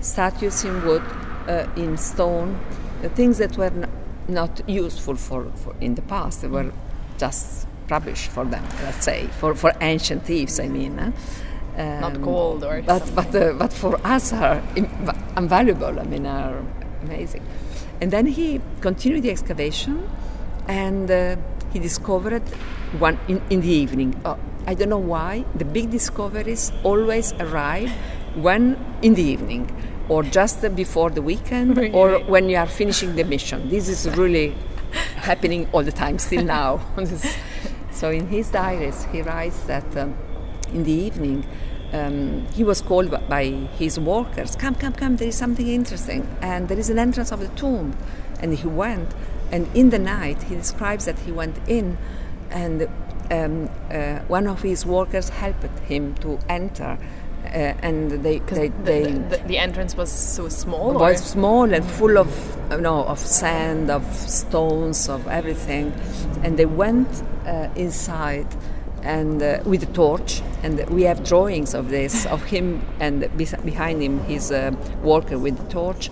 statues 0.00 0.64
in 0.64 0.74
wood, 0.86 1.02
uh, 1.48 1.66
in 1.76 1.96
stone, 1.96 2.50
uh, 3.04 3.08
things 3.20 3.38
that 3.38 3.56
were 3.56 3.72
n- 3.82 3.88
not 4.28 4.54
useful 4.68 5.16
for, 5.16 5.40
for 5.62 5.72
in 5.80 5.94
the 5.94 6.02
past. 6.02 6.42
They 6.42 6.48
were 6.48 6.70
just 7.18 7.66
rubbish 7.90 8.22
for 8.34 8.44
them. 8.44 8.64
Let's 8.86 9.04
say 9.04 9.28
for 9.40 9.54
for 9.54 9.72
ancient 9.80 10.20
thieves. 10.30 10.58
I 10.60 10.68
mean. 10.68 10.96
Not 11.76 12.14
Um, 12.16 12.22
gold 12.22 12.62
or 12.64 12.82
but 12.82 12.98
something. 13.06 13.32
but 13.32 13.42
uh, 13.42 13.52
but 13.62 13.72
for 13.82 13.94
us 14.16 14.32
are 14.32 14.62
invaluable. 15.36 15.94
I 15.98 16.04
mean, 16.12 16.24
are 16.26 16.58
amazing. 17.06 17.42
And 18.00 18.10
then 18.14 18.26
he 18.26 18.60
continued 18.80 19.22
the 19.26 19.30
excavation, 19.36 19.94
and 20.68 21.10
uh, 21.10 21.16
he 21.72 21.78
discovered 21.80 22.42
one 23.00 23.16
in, 23.28 23.38
in 23.50 23.60
the 23.60 23.74
evening. 23.82 24.14
Uh, 24.24 24.36
I 24.66 24.74
don't 24.74 24.88
know 24.88 24.98
why 24.98 25.44
the 25.54 25.64
big 25.64 25.90
discoveries 25.90 26.72
always 26.82 27.32
arrive 27.34 27.90
when 28.34 28.76
in 29.02 29.14
the 29.14 29.22
evening, 29.22 29.70
or 30.08 30.22
just 30.22 30.62
before 30.74 31.10
the 31.10 31.22
weekend, 31.22 31.78
or 31.94 32.18
when 32.20 32.48
you 32.48 32.56
are 32.56 32.66
finishing 32.66 33.14
the 33.16 33.24
mission. 33.24 33.68
This 33.68 33.88
is 33.88 34.08
really 34.16 34.54
happening 35.16 35.68
all 35.72 35.82
the 35.82 35.92
time 35.92 36.18
still 36.18 36.44
now. 36.58 36.80
so 37.90 38.10
in 38.10 38.26
his 38.28 38.50
diaries, 38.50 39.04
he 39.12 39.22
writes 39.22 39.60
that. 39.64 39.96
Um, 39.96 40.14
in 40.74 40.84
the 40.84 40.92
evening, 40.92 41.46
um, 41.92 42.46
he 42.52 42.64
was 42.64 42.82
called 42.82 43.10
by 43.28 43.44
his 43.78 43.98
workers, 43.98 44.56
come, 44.56 44.74
come, 44.74 44.92
come, 44.92 45.16
there 45.16 45.28
is 45.28 45.36
something 45.36 45.68
interesting. 45.68 46.26
And 46.42 46.68
there 46.68 46.78
is 46.78 46.90
an 46.90 46.98
entrance 46.98 47.30
of 47.30 47.40
the 47.40 47.48
tomb. 47.48 47.96
And 48.40 48.54
he 48.58 48.66
went, 48.66 49.14
and 49.52 49.68
in 49.74 49.90
the 49.90 49.98
night, 49.98 50.42
he 50.42 50.56
describes 50.56 51.04
that 51.04 51.18
he 51.20 51.32
went 51.32 51.56
in, 51.68 51.96
and 52.50 52.88
um, 53.30 53.68
uh, 53.90 54.18
one 54.28 54.46
of 54.46 54.62
his 54.62 54.86
workers 54.86 55.28
helped 55.28 55.78
him 55.80 56.14
to 56.16 56.38
enter. 56.48 56.98
Uh, 57.44 57.74
and 57.82 58.10
they, 58.10 58.38
they, 58.38 58.68
the, 58.68 58.82
they 58.84 59.02
the, 59.02 59.42
the, 59.46 59.58
entrance 59.58 59.94
was 59.96 60.10
so 60.10 60.48
small. 60.48 60.94
was 60.94 61.20
or? 61.20 61.24
small 61.24 61.74
and 61.74 61.84
full 61.84 62.16
of 62.16 62.56
you 62.70 62.80
know 62.80 63.04
of 63.04 63.18
sand, 63.18 63.90
of 63.90 64.02
stones, 64.14 65.10
of 65.10 65.28
everything, 65.28 65.92
and 66.42 66.58
they 66.58 66.64
went 66.64 67.22
uh, 67.46 67.68
inside 67.76 68.46
and 69.02 69.42
uh, 69.42 69.60
with 69.66 69.82
a 69.82 69.92
torch, 69.92 70.40
and 70.62 70.88
we 70.88 71.02
have 71.02 71.22
drawings 71.22 71.74
of 71.74 71.90
this 71.90 72.24
of 72.26 72.42
him 72.44 72.80
and 72.98 73.28
behind 73.36 74.02
him 74.02 74.20
his 74.20 74.50
uh, 74.50 74.74
worker 75.02 75.38
with 75.38 75.58
the 75.58 75.68
torch, 75.70 76.10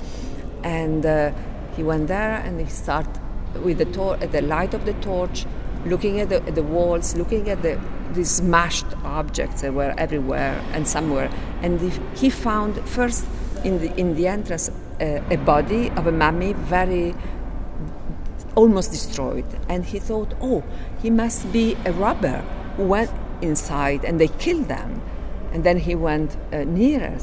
and 0.62 1.04
uh, 1.06 1.32
he 1.76 1.82
went 1.82 2.08
there 2.08 2.36
and 2.44 2.60
he 2.60 2.66
started 2.66 3.18
with 3.64 3.78
the 3.78 3.86
tor- 3.86 4.16
the 4.16 4.42
light 4.42 4.74
of 4.74 4.84
the 4.84 4.92
torch, 4.94 5.46
looking 5.86 6.20
at 6.20 6.28
the, 6.28 6.40
the 6.40 6.62
walls, 6.62 7.16
looking 7.16 7.48
at 7.48 7.62
the 7.62 7.78
smashed 8.24 8.86
objects 9.04 9.62
that 9.62 9.72
were 9.72 9.94
everywhere 9.96 10.62
and 10.72 10.86
somewhere, 10.86 11.30
and 11.62 11.80
he, 11.80 11.90
he 12.16 12.30
found 12.30 12.76
first 12.88 13.26
in 13.64 13.78
the 13.78 13.94
in 13.96 14.14
the 14.16 14.26
entrance 14.26 14.70
uh, 15.00 15.20
a 15.30 15.36
body 15.36 15.90
of 15.90 16.06
a 16.06 16.12
mummy 16.12 16.52
very 16.52 17.14
almost 18.54 18.90
destroyed. 18.90 19.44
And 19.68 19.84
he 19.84 19.98
thought 19.98 20.34
oh 20.40 20.62
he 21.00 21.10
must 21.10 21.52
be 21.52 21.76
a 21.84 21.92
robber 21.92 22.44
who 22.76 22.84
went 22.84 23.10
inside 23.40 24.04
and 24.04 24.20
they 24.20 24.28
killed 24.28 24.68
them. 24.68 25.02
And 25.52 25.64
then 25.64 25.78
he 25.78 25.94
went 25.94 26.36
uh, 26.52 26.64
nearer 26.64 27.18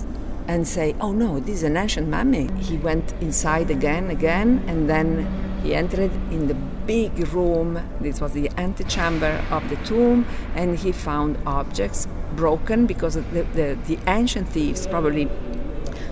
and 0.47 0.67
say 0.67 0.95
oh 0.99 1.11
no 1.11 1.39
this 1.39 1.57
is 1.57 1.63
an 1.63 1.77
ancient 1.77 2.07
mummy. 2.07 2.49
He 2.59 2.77
went 2.77 3.13
inside 3.21 3.69
again 3.69 4.09
again 4.09 4.63
and 4.67 4.89
then 4.89 5.48
he 5.63 5.75
entered 5.75 6.11
in 6.31 6.47
the 6.47 6.53
big 6.53 7.17
room 7.33 7.79
this 7.99 8.21
was 8.21 8.31
the 8.33 8.49
antechamber 8.57 9.43
of 9.51 9.67
the 9.69 9.75
tomb 9.77 10.25
and 10.55 10.77
he 10.77 10.91
found 10.91 11.37
objects 11.45 12.07
broken 12.35 12.85
because 12.85 13.15
the, 13.15 13.21
the, 13.53 13.77
the 13.87 13.99
ancient 14.07 14.47
thieves 14.47 14.87
probably 14.87 15.29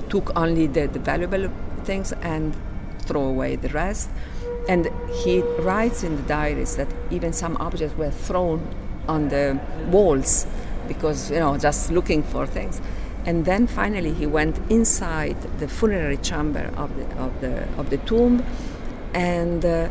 took 0.09 0.35
only 0.35 0.67
the, 0.67 0.87
the 0.87 0.99
valuable 0.99 1.49
things 1.83 2.11
and 2.21 2.55
throw 2.99 3.23
away 3.23 3.55
the 3.55 3.69
rest. 3.69 4.09
And 4.69 4.89
he 5.23 5.41
writes 5.59 6.03
in 6.03 6.17
the 6.17 6.21
diaries 6.23 6.75
that 6.75 6.87
even 7.09 7.31
some 7.31 7.55
objects 7.57 7.97
were 7.97 8.11
thrown 8.11 8.67
on 9.07 9.29
the 9.29 9.59
walls 9.89 10.45
because, 10.87 11.31
you 11.31 11.39
know, 11.39 11.57
just 11.57 11.91
looking 11.91 12.21
for 12.23 12.45
things. 12.45 12.81
And 13.25 13.45
then 13.45 13.67
finally 13.67 14.13
he 14.13 14.25
went 14.25 14.59
inside 14.69 15.37
the 15.59 15.67
funerary 15.67 16.17
chamber 16.17 16.71
of 16.75 16.95
the, 16.97 17.05
of 17.17 17.41
the, 17.41 17.63
of 17.77 17.89
the 17.89 17.97
tomb 17.99 18.43
and 19.13 19.65
uh, 19.65 19.89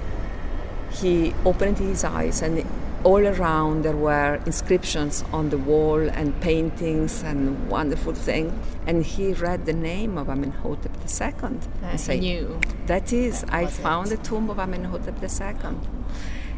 he 0.91 1.35
opened 1.45 1.79
his 1.79 2.05
eyes 2.05 2.43
and 2.43 2.65
all 3.05 3.25
around 3.27 3.85
there 3.85 3.97
were 3.97 4.41
inscriptions 4.47 5.23
on 5.33 5.51
the 5.51 5.59
wall 5.59 6.01
and 6.01 6.41
paintings 6.41 7.23
and 7.23 7.69
wonderful 7.69 8.15
things 8.15 8.53
and 8.87 9.05
he 9.05 9.33
read 9.33 9.65
the 9.67 9.73
name 9.73 10.19
of 10.19 10.29
Amenhotep 10.29 10.93
II 11.09 11.31
and 11.43 11.63
he 11.93 11.99
say, 11.99 12.19
knew. 12.19 12.61
That 12.87 13.13
is 13.13 13.43
that 13.43 13.53
I 13.53 13.65
was 13.65 13.79
it." 13.79 13.83
found 13.83 14.09
the 14.09 14.17
tomb 14.17 14.51
of 14.51 14.59
Amenhotep 14.59 15.23
II 15.23 15.77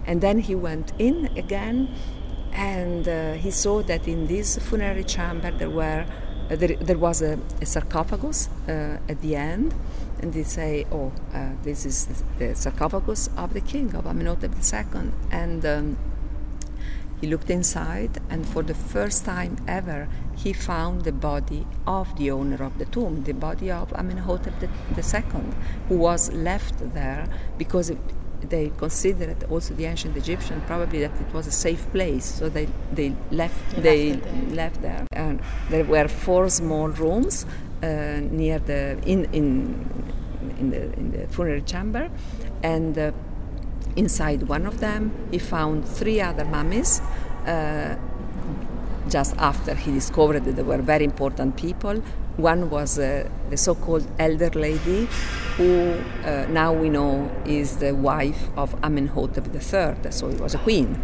and 0.06 0.20
then 0.20 0.38
he 0.38 0.54
went 0.54 0.92
in 0.98 1.26
again 1.36 1.94
and 2.52 3.06
uh, 3.08 3.34
he 3.34 3.50
saw 3.50 3.82
that 3.82 4.08
in 4.08 4.26
this 4.26 4.58
funerary 4.58 5.04
chamber 5.04 5.50
there 5.50 5.70
were 5.70 6.06
uh, 6.50 6.56
there, 6.56 6.76
there 6.76 6.96
was 6.96 7.20
a, 7.20 7.38
a 7.60 7.66
sarcophagus 7.66 8.48
uh, 8.68 8.98
at 9.08 9.20
the 9.20 9.36
end 9.36 9.74
and 10.20 10.32
they 10.32 10.42
say 10.42 10.86
oh 10.92 11.12
uh, 11.34 11.50
this 11.62 11.86
is 11.86 12.08
the 12.38 12.54
sarcophagus 12.54 13.30
of 13.36 13.54
the 13.54 13.60
king 13.60 13.94
of 13.94 14.06
Amenhotep 14.06 14.52
II 14.54 15.12
and 15.30 15.64
um, 15.64 15.96
he 17.20 17.26
looked 17.26 17.50
inside, 17.50 18.18
and 18.30 18.46
for 18.46 18.62
the 18.62 18.74
first 18.74 19.24
time 19.24 19.56
ever, 19.66 20.08
he 20.36 20.52
found 20.52 21.02
the 21.02 21.10
body 21.10 21.66
of 21.84 22.16
the 22.16 22.30
owner 22.30 22.62
of 22.62 22.78
the 22.78 22.84
tomb, 22.84 23.24
the 23.24 23.32
body 23.32 23.72
of 23.72 23.92
Amenhotep 23.92 24.62
II, 24.62 25.42
who 25.88 25.96
was 25.96 26.30
left 26.32 26.94
there 26.94 27.26
because 27.58 27.90
they 28.48 28.70
considered 28.78 29.44
also 29.50 29.74
the 29.74 29.86
ancient 29.86 30.16
Egyptian 30.16 30.60
probably 30.66 31.00
that 31.00 31.20
it 31.20 31.34
was 31.34 31.46
a 31.46 31.50
safe 31.50 31.86
place, 31.92 32.24
so 32.24 32.48
they 32.48 32.68
they 32.92 33.14
left 33.30 33.82
they 33.82 34.12
left 34.12 34.52
left 34.54 34.82
there. 34.82 35.06
And 35.12 35.40
there 35.70 35.84
were 35.84 36.08
four 36.08 36.48
small 36.48 36.88
rooms 36.88 37.46
uh, 37.82 38.20
near 38.30 38.58
the 38.58 38.98
in 39.04 39.24
in 39.32 39.84
in 40.60 40.70
the 40.70 40.82
in 40.98 41.10
the 41.12 41.26
funerary 41.28 41.62
chamber, 41.62 42.10
and. 42.62 42.98
Uh, 42.98 43.12
Inside 43.96 44.48
one 44.48 44.64
of 44.66 44.78
them, 44.78 45.10
he 45.32 45.38
found 45.38 45.84
three 45.84 46.20
other 46.20 46.44
mummies. 46.44 47.00
Uh, 47.46 47.96
just 49.08 49.34
after 49.38 49.74
he 49.74 49.90
discovered 49.90 50.44
that 50.44 50.54
they 50.54 50.62
were 50.62 50.78
very 50.78 51.04
important 51.04 51.56
people. 51.56 52.02
One 52.38 52.70
was 52.70 53.00
uh, 53.00 53.28
the 53.50 53.56
so-called 53.56 54.06
elder 54.20 54.50
lady, 54.50 55.08
who 55.56 56.00
uh, 56.24 56.46
now 56.48 56.72
we 56.72 56.88
know 56.88 57.28
is 57.44 57.78
the 57.78 57.92
wife 57.96 58.48
of 58.56 58.76
Amenhotep 58.84 59.52
III, 59.52 60.12
so 60.12 60.28
he 60.28 60.36
was 60.36 60.54
a 60.54 60.58
queen. 60.58 60.94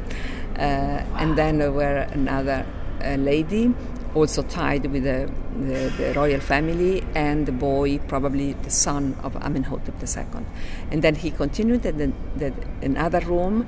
Uh, 0.57 1.05
and 1.19 1.37
then 1.37 1.59
there 1.59 1.73
were 1.73 2.07
another 2.13 2.65
uh, 3.03 3.17
lady, 3.17 3.75
also 4.15 4.43
tied 4.43 4.87
with 4.87 5.03
the, 5.03 5.29
the, 5.59 5.93
the 5.99 6.13
royal 6.15 6.39
family, 6.39 7.05
and 7.17 7.47
the 7.47 7.53
boy, 7.53 7.99
probably 8.07 8.53
the 8.53 8.71
son 8.71 9.17
of 9.25 9.35
Amenhotep 9.35 9.95
II. 10.01 10.47
And 10.93 11.03
then 11.03 11.17
he 11.17 11.33
continued 11.33 11.85
in 11.85 11.99
the, 11.99 12.13
the, 12.37 12.55
another 12.81 13.19
room 13.19 13.67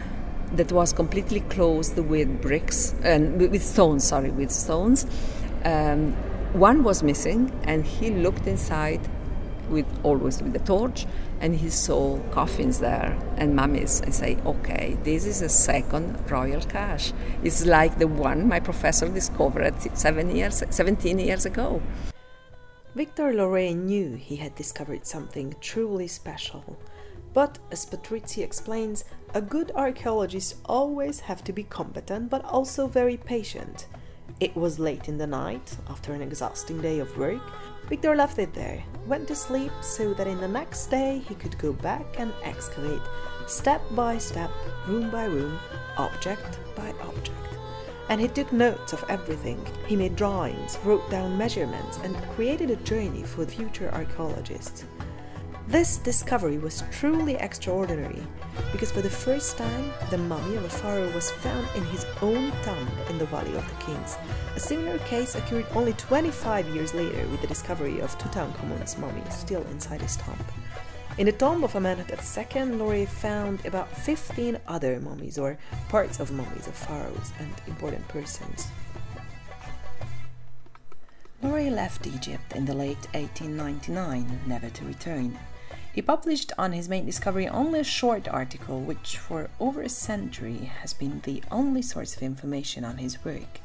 that 0.53 0.71
was 0.71 0.93
completely 0.93 1.41
closed 1.41 1.99
with 1.99 2.41
bricks 2.41 2.95
and 3.03 3.41
with 3.41 3.65
stones. 3.65 4.05
Sorry, 4.05 4.31
with 4.31 4.53
stones. 4.53 5.05
Um, 5.65 6.15
one 6.57 6.83
was 6.83 7.03
missing, 7.03 7.53
and 7.65 7.85
he 7.85 8.11
looked 8.11 8.47
inside, 8.47 9.01
with 9.69 9.87
always 10.03 10.43
with 10.43 10.57
a 10.57 10.61
torch, 10.61 11.07
and 11.41 11.55
he 11.55 11.69
saw 11.69 12.19
coffins 12.31 12.79
there 12.79 13.15
and 13.37 13.55
mummies, 13.55 14.01
and 14.01 14.15
say, 14.15 14.39
"Okay, 14.47 14.97
this 15.05 15.27
is 15.27 15.43
a 15.43 15.49
second 15.49 16.17
royal 16.31 16.63
cache. 16.63 17.13
It's 17.43 17.67
like 17.67 17.99
the 17.99 18.07
one 18.07 18.49
my 18.49 18.61
professor 18.61 19.09
discovered 19.09 19.75
seven 19.95 20.35
years, 20.35 20.63
17 20.71 21.19
years 21.19 21.45
ago." 21.45 21.83
Victor 22.95 23.35
Loret 23.35 23.77
knew 23.77 24.17
he 24.17 24.37
had 24.37 24.55
discovered 24.55 25.07
something 25.07 25.55
truly 25.61 26.09
special. 26.09 26.65
But, 27.35 27.59
as 27.71 27.85
Patrizia 27.85 28.45
explains, 28.45 29.05
a 29.35 29.43
good 29.43 29.71
archaeologist 29.75 30.57
always 30.65 31.21
have 31.21 31.45
to 31.45 31.53
be 31.53 31.65
competent 31.65 32.31
but 32.31 32.43
also 32.47 32.87
very 32.87 33.19
patient. 33.19 33.87
It 34.39 34.55
was 34.55 34.79
late 34.79 35.09
in 35.09 35.17
the 35.17 35.27
night, 35.27 35.79
after 35.89 36.13
an 36.13 36.21
exhausting 36.21 36.83
day 36.83 36.99
of 36.99 37.17
work. 37.17 37.41
Victor 37.89 38.15
left 38.15 38.39
it 38.39 38.53
there, 38.53 38.85
went 39.07 39.27
to 39.29 39.35
sleep 39.35 39.73
so 39.81 40.13
that 40.13 40.27
in 40.27 40.39
the 40.43 40.49
next 40.49 40.89
day 40.89 41.23
he 41.27 41.35
could 41.35 41.57
go 41.57 41.73
back 41.73 42.05
and 42.19 42.35
excavate, 42.43 43.01
step 43.47 43.81
by 43.93 44.19
step, 44.19 44.51
room 44.87 45.09
by 45.09 45.25
room, 45.25 45.59
object 45.97 46.59
by 46.77 46.93
object. 47.01 47.33
And 48.11 48.21
he 48.21 48.29
took 48.29 48.53
notes 48.53 48.93
of 48.93 49.05
everything. 49.09 49.65
He 49.87 49.97
made 49.97 50.17
drawings, 50.17 50.79
wrote 50.85 51.09
down 51.11 51.39
measurements, 51.39 51.99
and 52.03 52.15
created 52.35 52.71
a 52.71 52.77
journey 52.77 53.23
for 53.23 53.47
future 53.47 53.91
archaeologists. 53.95 54.85
This 55.69 55.97
discovery 55.97 56.59
was 56.59 56.85
truly 56.93 57.35
extraordinary 57.35 58.23
because 58.71 58.93
for 58.93 59.03
the 59.03 59.11
first 59.11 59.59
time 59.59 59.91
the 60.11 60.19
mummy 60.19 60.55
of 60.55 60.65
a 60.65 60.69
pharaoh 60.69 61.13
was 61.13 61.33
found 61.33 61.67
in 61.75 61.83
his 61.87 62.07
own 62.23 62.53
tomb 62.63 62.89
in 63.11 63.19
the 63.19 63.27
Valley 63.27 63.53
of 63.57 63.69
the 63.69 63.85
Kings. 63.85 64.17
A 64.55 64.61
similar 64.61 64.99
case 64.99 65.35
occurred 65.35 65.67
only 65.75 65.93
25 65.95 66.69
years 66.69 66.95
later 66.95 67.27
with 67.27 67.41
the 67.41 67.49
discovery 67.49 67.99
of 67.99 68.17
Tutankhamun's 68.17 68.97
mummy 68.97 69.23
still 69.29 69.63
inside 69.73 70.03
his 70.03 70.17
tomb. 70.17 70.39
In 71.19 71.27
the 71.27 71.33
tomb 71.33 71.65
of 71.65 71.75
Amenhotep 71.75 72.21
II, 72.21 72.79
Loret 72.79 73.09
found 73.09 73.67
about 73.67 73.91
15 73.91 74.61
other 74.69 75.01
mummies 75.01 75.37
or 75.37 75.59
parts 75.89 76.21
of 76.21 76.31
mummies 76.31 76.69
of 76.69 76.75
pharaohs 76.75 77.33
and 77.41 77.53
important 77.67 78.07
persons. 78.07 78.69
Loret 81.43 81.75
left 81.75 82.07
Egypt 82.07 82.55
in 82.55 82.67
the 82.67 82.75
late 82.75 83.09
1899, 83.15 84.43
never 84.47 84.71
to 84.71 84.85
return. 84.85 85.37
He 85.97 86.03
published 86.03 86.53
on 86.59 86.73
his 86.73 86.91
main 86.91 87.07
discovery 87.07 87.49
only 87.49 87.81
a 87.81 87.85
short 87.85 88.29
article, 88.29 88.83
which 88.83 89.17
for 89.17 89.49
over 89.59 89.81
a 89.81 89.89
century 89.89 90.71
has 90.83 90.93
been 90.93 91.23
the 91.25 91.43
only 91.51 91.81
source 91.81 92.15
of 92.15 92.23
information 92.23 92.85
on 92.85 92.99
his 92.99 93.25
work, 93.25 93.61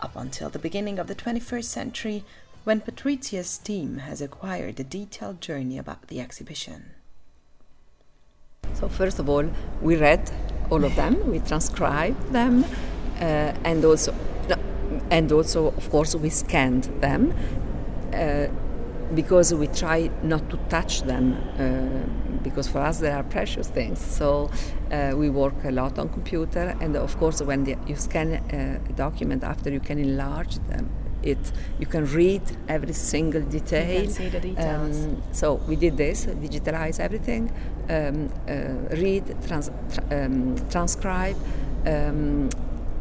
up 0.00 0.16
until 0.16 0.50
the 0.50 0.58
beginning 0.58 0.98
of 0.98 1.06
the 1.06 1.14
21st 1.14 1.64
century, 1.64 2.24
when 2.64 2.80
Patrizia's 2.80 3.56
team 3.56 3.98
has 3.98 4.20
acquired 4.20 4.80
a 4.80 4.82
detailed 4.82 5.40
journey 5.40 5.78
about 5.78 6.08
the 6.08 6.18
exhibition. 6.18 6.90
So, 8.74 8.88
first 8.88 9.20
of 9.20 9.28
all, 9.28 9.48
we 9.80 9.94
read 9.94 10.28
all 10.70 10.84
of 10.84 10.96
them, 10.96 11.30
we 11.30 11.38
transcribed 11.38 12.32
them, 12.32 12.64
uh, 13.20 13.54
and 13.64 13.84
also, 13.84 14.12
and 15.12 15.30
also, 15.30 15.68
of 15.68 15.88
course, 15.88 16.16
we 16.16 16.30
scanned 16.30 16.90
them. 17.00 17.32
Uh, 18.12 18.48
because 19.14 19.52
we 19.54 19.66
try 19.66 20.10
not 20.22 20.48
to 20.50 20.56
touch 20.68 21.02
them 21.02 21.36
uh, 21.58 22.42
because 22.42 22.68
for 22.68 22.78
us 22.78 22.98
they 22.98 23.10
are 23.10 23.22
precious 23.24 23.68
things. 23.68 23.98
So 24.00 24.50
uh, 24.90 25.12
we 25.16 25.30
work 25.30 25.64
a 25.64 25.70
lot 25.70 25.98
on 25.98 26.08
computer 26.08 26.76
and 26.80 26.96
of 26.96 27.16
course 27.18 27.42
when 27.42 27.64
the, 27.64 27.76
you 27.86 27.96
scan 27.96 28.34
uh, 28.34 28.88
a 28.88 28.92
document 28.92 29.44
after 29.44 29.70
you 29.70 29.80
can 29.80 29.98
enlarge 29.98 30.56
them. 30.68 30.90
It 31.22 31.52
you 31.78 31.86
can 31.86 32.06
read 32.06 32.42
every 32.66 32.94
single 32.94 33.42
detail. 33.42 34.00
You 34.00 34.06
can 34.06 34.10
see 34.10 34.28
the 34.30 34.40
details. 34.40 35.04
Um, 35.04 35.22
so 35.32 35.54
we 35.68 35.76
did 35.76 35.96
this 35.96 36.26
digitalize 36.26 36.98
everything 36.98 37.52
um, 37.90 38.30
uh, 38.48 38.96
read 38.96 39.24
trans- 39.46 39.70
tra- 39.92 40.24
um, 40.24 40.56
transcribe 40.70 41.36
um, 41.86 42.48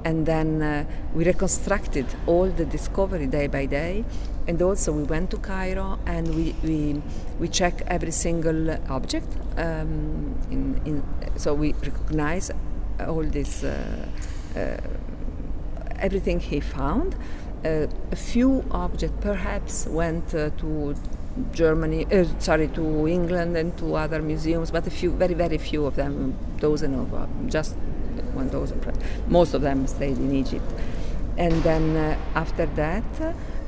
and 0.03 0.25
then 0.25 0.61
uh, 0.61 0.85
we 1.13 1.23
reconstructed 1.25 2.05
all 2.25 2.47
the 2.47 2.65
discovery 2.65 3.27
day 3.27 3.47
by 3.47 3.65
day 3.65 4.03
and 4.49 4.59
also 4.63 4.91
we 4.91 5.03
went 5.03 5.29
to 5.29 5.37
Cairo 5.37 5.99
and 6.07 6.27
we 6.35 6.55
we, 6.63 7.01
we 7.39 7.47
check 7.47 7.83
every 7.85 8.11
single 8.11 8.71
object 8.89 9.27
um, 9.57 10.35
in, 10.49 10.81
in, 10.85 11.03
so 11.35 11.53
we 11.53 11.73
recognize 11.73 12.49
all 12.99 13.23
this 13.23 13.63
uh, 13.63 13.69
uh, 14.55 14.77
everything 15.99 16.39
he 16.39 16.59
found 16.59 17.15
uh, 17.63 17.85
a 18.11 18.15
few 18.15 18.65
objects 18.71 19.17
perhaps 19.21 19.85
went 19.85 20.33
uh, 20.33 20.49
to 20.57 20.95
Germany, 21.53 22.05
uh, 22.11 22.25
sorry, 22.39 22.69
to 22.69 23.07
England 23.07 23.55
and 23.55 23.77
to 23.77 23.95
other 23.95 24.21
museums, 24.21 24.71
but 24.71 24.87
a 24.87 24.89
few, 24.89 25.11
very, 25.11 25.33
very 25.33 25.57
few 25.57 25.85
of 25.85 25.95
them, 25.95 26.35
dozen 26.59 26.95
of, 26.95 27.13
uh, 27.13 27.27
just 27.47 27.75
one 28.33 28.49
dozen, 28.49 28.81
most 29.27 29.53
of 29.53 29.61
them 29.61 29.87
stayed 29.87 30.17
in 30.17 30.33
Egypt. 30.33 30.65
And 31.37 31.53
then 31.63 32.17
after 32.35 32.65
that, 32.65 33.03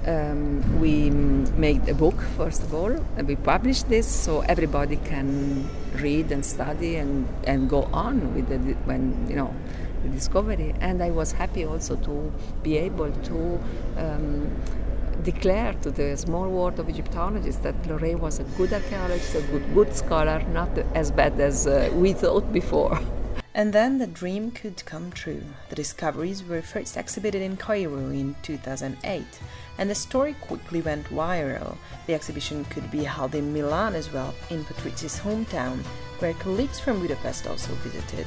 um, 0.06 0.80
we 0.80 1.10
made 1.10 1.88
a 1.90 1.94
book 1.94 2.20
first 2.38 2.64
of 2.64 2.74
all, 2.74 2.92
and 3.18 3.28
we 3.28 3.36
published 3.36 3.90
this 3.90 4.08
so 4.08 4.42
everybody 4.42 4.98
can 4.98 5.70
read 5.96 6.32
and 6.32 6.46
study 6.46 6.96
and, 6.96 7.28
and 7.44 7.70
go 7.70 7.84
on 7.94 8.34
with 8.34 8.50
the 8.50 8.58
when 8.86 9.28
you 9.30 9.36
know 9.36 9.54
the 10.04 10.10
discovery. 10.10 10.74
And 10.80 11.04
I 11.04 11.12
was 11.12 11.34
happy 11.34 11.66
also 11.66 11.96
to 11.98 12.32
be 12.64 12.78
able 12.78 13.12
to. 13.12 13.60
Um, 13.98 14.50
declare 15.24 15.74
to 15.74 15.92
the 15.92 16.18
small 16.18 16.50
world 16.50 16.80
of 16.80 16.90
Egyptologists 16.90 17.62
that 17.62 17.80
Loret 17.84 18.18
was 18.20 18.40
a 18.40 18.44
good 18.58 18.74
archaeologist, 18.74 19.36
a 19.36 19.42
good, 19.42 19.74
good 19.76 19.96
scholar, 19.96 20.42
not 20.52 20.76
as 20.96 21.12
bad 21.12 21.40
as 21.40 21.68
uh, 21.68 21.92
we 21.94 22.14
thought 22.14 22.52
before. 22.52 23.00
And 23.54 23.74
then 23.74 23.98
the 23.98 24.08
dream 24.08 24.52
could 24.52 24.86
come 24.86 25.12
true. 25.12 25.44
The 25.70 25.76
discoveries 25.76 26.42
were 26.42 26.62
first 26.62 26.96
exhibited 26.96 27.42
in 27.42 27.58
Cairo 27.58 28.10
in 28.10 28.36
2008, 28.44 29.24
and 29.78 29.90
the 29.90 29.96
story 29.96 30.36
quickly 30.40 30.82
went 30.82 31.08
viral. 31.08 31.78
The 32.08 32.14
exhibition 32.14 32.64
could 32.66 32.90
be 32.90 33.04
held 33.04 33.36
in 33.36 33.54
Milan 33.54 33.94
as 33.94 34.12
well, 34.14 34.34
in 34.50 34.64
Patrizia's 34.64 35.20
hometown, 35.20 35.80
where 36.20 36.34
colleagues 36.36 36.80
from 36.80 37.02
Budapest 37.02 37.46
also 37.46 37.74
visited. 37.76 38.26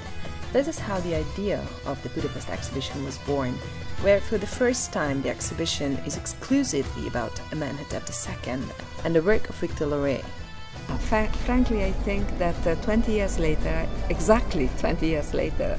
This 0.53 0.69
is 0.69 0.79
how 0.79 1.01
the 1.01 1.17
idea 1.17 1.67
of 1.87 2.03
the 2.03 2.11
Budapest 2.11 2.51
exhibition 2.51 3.03
was 3.05 3.19
born, 3.19 3.55
where 4.03 4.21
for 4.21 4.37
the 4.37 4.47
first 4.47 4.93
time 4.93 5.23
the 5.23 5.31
exhibition 5.31 5.97
is 6.07 6.19
exclusively 6.19 7.09
about 7.09 7.41
Amenhotep 7.51 8.05
II 8.09 8.59
and 9.05 9.15
the 9.15 9.23
work 9.23 9.49
of 9.49 9.57
Victor 9.57 9.87
Loret. 9.87 10.25
Fra- 11.09 11.31
frankly, 11.45 11.85
I 11.85 11.93
think 11.93 12.27
that 12.39 12.67
uh, 12.67 12.75
20 12.77 13.13
years 13.13 13.39
later, 13.39 13.87
exactly 14.09 14.71
20 14.79 15.07
years 15.07 15.35
later, 15.35 15.79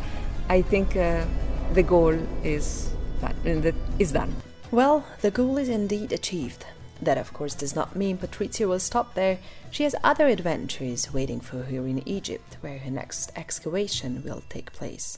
I 0.50 0.62
think 0.62 0.96
uh, 0.96 1.26
the 1.74 1.84
goal 1.84 2.18
is 2.44 2.94
done, 3.22 3.74
is 4.00 4.12
done. 4.12 4.36
Well, 4.72 5.06
the 5.22 5.32
goal 5.32 5.58
is 5.58 5.70
indeed 5.70 6.12
achieved. 6.12 6.66
That, 7.02 7.18
of 7.18 7.34
course, 7.34 7.56
does 7.56 7.76
not 7.76 7.96
mean 7.96 8.18
Patrizia 8.18 8.68
will 8.68 8.80
stop 8.80 9.16
there. 9.16 9.40
She 9.72 9.84
has 9.84 9.96
other 10.04 10.28
adventures 10.28 11.14
waiting 11.14 11.40
for 11.42 11.64
her 11.64 11.86
in 11.86 12.08
Egypt, 12.08 12.58
where 12.62 12.80
her 12.80 12.92
next 12.92 13.32
excavation 13.36 14.24
will 14.24 14.44
take 14.50 14.72
place. 14.72 15.18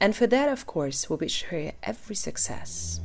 And 0.00 0.16
for 0.16 0.26
that, 0.26 0.48
of 0.48 0.66
course, 0.66 1.08
we 1.08 1.16
wish 1.16 1.44
her 1.44 1.72
every 1.82 2.16
success. 2.16 3.00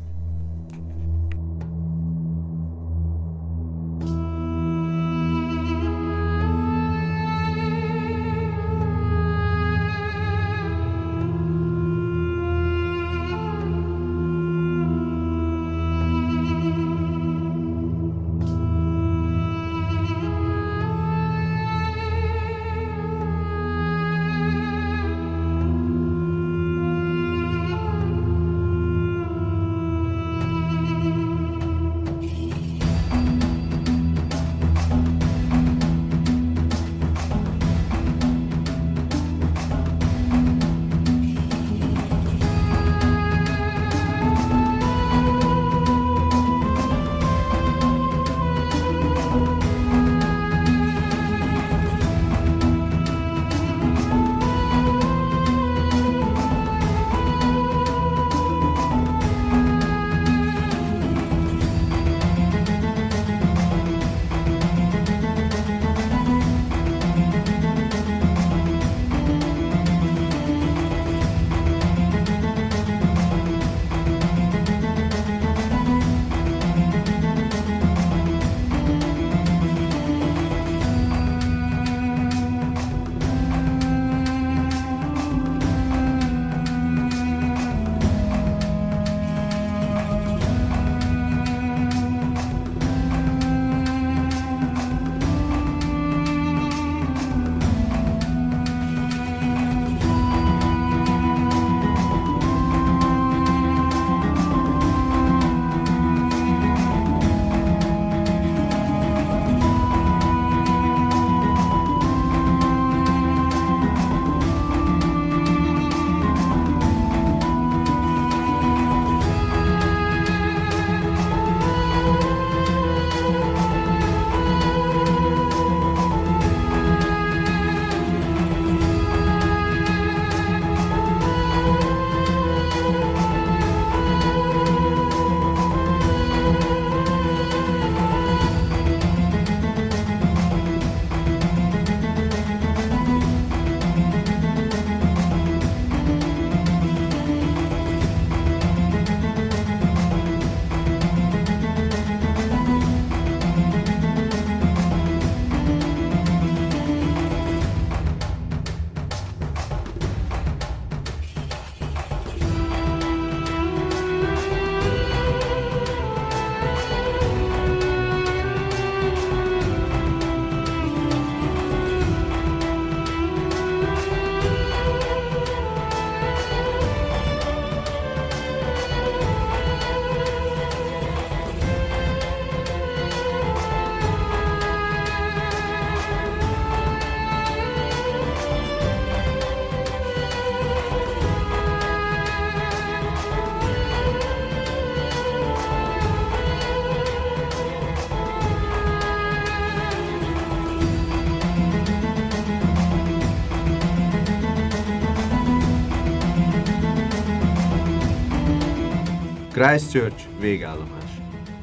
Christchurch 209.60 210.24
végállomás. 210.40 211.12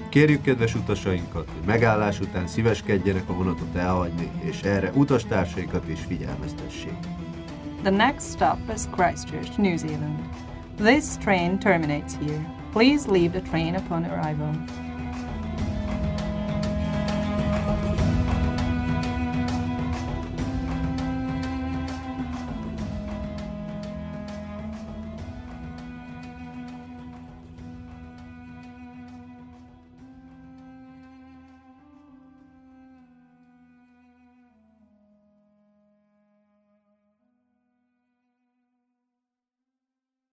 Kérjük 0.09 0.42
kedves 0.42 0.74
utasainkat, 0.74 1.48
hogy 1.50 1.66
megállás 1.66 2.20
után 2.20 2.46
szíveskedjenek 2.46 3.28
a 3.28 3.32
vonatot 3.32 3.76
elhagyni, 3.76 4.30
és 4.40 4.61
erre 4.62 4.90
utastársaikat 4.94 5.88
is 5.88 6.00
figyelmeztessék. 6.00 6.96
The 7.82 7.90
next 7.90 8.30
stop 8.30 8.59
is 8.74 8.82
Christchurch, 8.90 9.59
New 9.59 9.76
Zealand. 9.76 10.18
This 10.76 11.04
train 11.16 11.59
terminates 11.59 12.16
here. 12.16 12.54
Please 12.72 13.11
leave 13.11 13.40
the 13.40 13.50
train 13.50 13.74
upon 13.74 14.04
arrival. 14.04 14.50